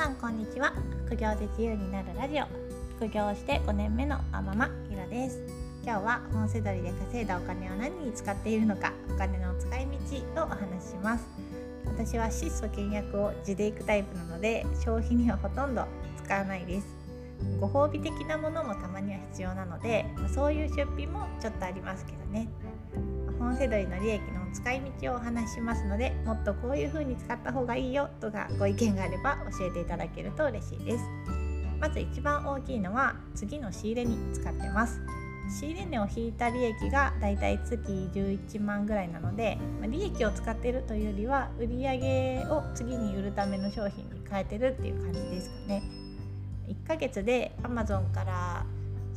[0.00, 0.72] さんこんにちは。
[1.04, 2.44] 副業で自由になるラジオ。
[2.96, 5.42] 副業して5年目のあままひろです。
[5.84, 9.86] 今日は本せどりで稼いだお金を何に使っているのかお金の使い
[10.34, 11.24] 道をお話しします。
[11.84, 15.84] 私は質素倹約を地でいくタイプなので消費にはほとんど
[16.24, 16.99] 使わないです。
[17.60, 22.48] ご褒美的なものもたまには必要なのでそういう出費もちょっとありますけどね。
[23.38, 31.04] 本セドリの利益の使い道をお話ししますのでもっとこういう風に使った方がいいよとかご意見があれば教えていただけると嬉しいです。
[31.80, 35.00] まず一番大きいのは次の仕入れに使ってます。
[35.50, 37.76] 仕入れ値を引いた利益がだいたい月
[38.12, 45.82] 11万ぐらいなので、ま利益を使ってるというよりは売上を次に売るための商品に変えてるっていう感じですかね。
[46.70, 48.66] 1ヶ月で Amazon から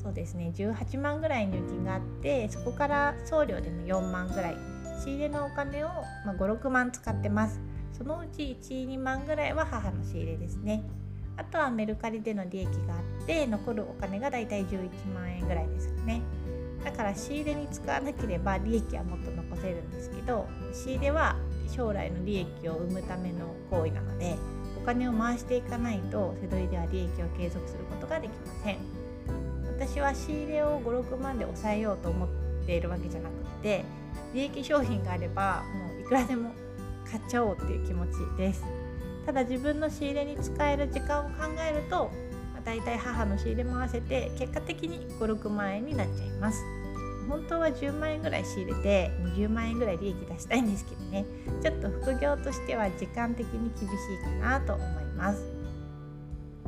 [0.02, 4.74] そうですね18万ぐらい入金があってそこから送料でも4万ぐらい。
[5.04, 5.90] 仕入れのお金を、
[6.26, 7.60] ま56万使ってます。
[7.92, 10.84] そのうち12万ぐらいは母の仕入れですね。
[11.36, 16.22] あとはメルカリでの利益があって残るお金がだいたい11万円ぐらいですよね。
[16.86, 21.38] だから仕入れに使わなければ利益はもっと残せるんですけど仕入れは
[21.74, 24.36] 将来の利益を生むための行為なので
[24.84, 28.78] 金を回していかないと手取りでは利益を継続することができません。
[29.78, 32.30] 私は仕入れを56万で抑えようと思っ
[32.66, 33.84] ているわけじゃなくて
[34.34, 36.52] 利益商品があればもういくらでも
[37.10, 38.64] 買っちゃおうっていう気持ちです。
[39.26, 41.36] ただ自分の仕入れに使える時間を考
[41.68, 42.12] えると、
[42.54, 46.62] まあ、大体母の仕入れも合わせて結果的に56万円になっちゃいます。
[47.28, 51.26] 本当は10万円ぐらい仕入れて20万円ぐらい利益出したいんですけどね。
[51.62, 55.42] ちょっと副業としては時間的に厳しいかなと思います。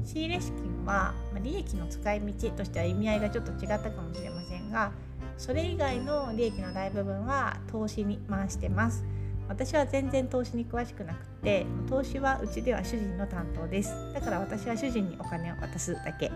[0.05, 4.91] 仕入れ資金は利益の使い道としては意味合いがちょっと違ったかもしれませんが
[5.37, 9.03] それ以外の利益の大部分は投資に回してます。
[9.47, 13.91] 私は全然投資に詳しくなくて投資はうちでは主人の担当です。
[14.13, 16.31] だから私は主人にお金を渡すだけ。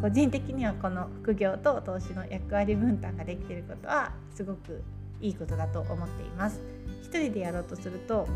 [0.00, 4.82] 個人的にはこの副業と投資の役割分担ができていることはすごく
[5.20, 6.60] いいことだと思っています。
[7.02, 8.28] 一人でやろうとすると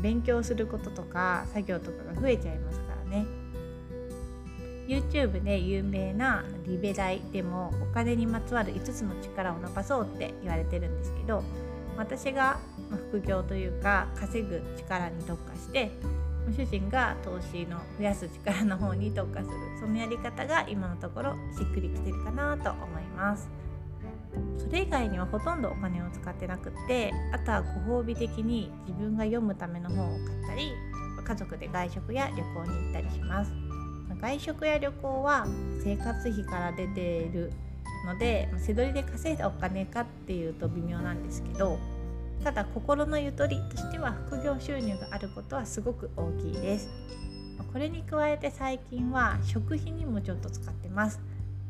[0.00, 3.26] 勉強することとか作業とかが増えちゃいますからね。
[4.86, 11.42] YouTube で有名なリベライでもお金にまつわる5つの力を伸ばそうって言われてるんですけど
[11.96, 12.58] 私が
[13.10, 15.92] 副業というか稼ぐ力に特化して
[16.50, 23.48] 主人が投資の増やす力の方に特化するそのやり方が今のところしっくりきてるかなと思います。
[24.58, 30.72] それ以外にはほとんどお金を使ってなくってあとはご褒美的に自分が読むための本を買ったり
[31.22, 33.52] 家族で外食や旅行に行ったりします。
[34.20, 35.46] 外食や旅行は
[35.82, 37.52] 生活費から出ている
[38.06, 41.78] ので背取りで稼いだお金かっていうと微妙なんですけど
[42.42, 46.88] ただ心のゆとりとしては副業収入があることはすごく大きいです。
[47.72, 51.20] これに加えて最近は食費にもちょっと使ってます。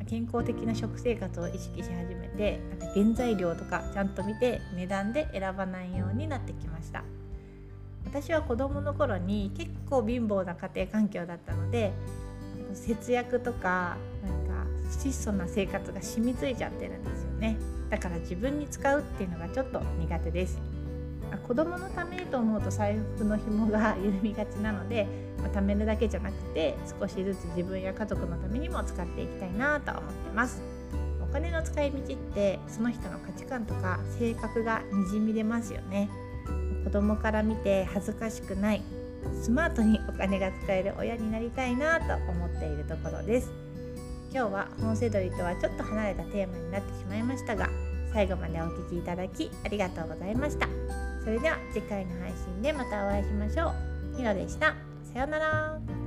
[0.08, 7.04] 健康的な食生活を意識し始めてなんか原材料とかちゃんと見て値段で選ばないようになってきました。
[8.04, 11.92] 私は子供の頃に結構貧乏な家庭環境だったので
[12.74, 13.96] 節約とか
[15.10, 17.56] 質素な生活が染みついちゃってるんですよね。
[17.90, 20.58] だから自分に使うっていうのがちょっと苦手です。
[21.48, 25.06] 子供のためと思うと財布の紐が緩みがちなので、
[25.38, 30.62] まあ、貯めるだけじゃなくて少しずつ自分や家族のためにも使っていきたいなと思ってます。
[31.22, 36.10] お金の使い道ってその人の価値観とか性格がにじみ出ますよね。
[36.84, 38.82] 子供から見て恥ずかしくない
[39.40, 43.71] スマートにお金が使える親になりたいなと思っているところです。
[44.34, 47.68] 今日は本セドリとはちょっと離れたテーマになってしまいましたが
[48.14, 50.68] 最後までお聴きいただきありがとうございました。
[51.22, 53.72] それでは次回の配信でまたお会いしましょ
[54.14, 54.16] う。
[54.16, 54.74] ひろでした。
[55.12, 56.01] さようなら。